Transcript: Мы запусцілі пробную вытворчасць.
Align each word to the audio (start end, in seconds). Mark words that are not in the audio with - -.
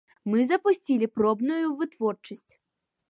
Мы 0.33 0.39
запусцілі 0.51 1.09
пробную 1.19 1.65
вытворчасць. 1.83 2.51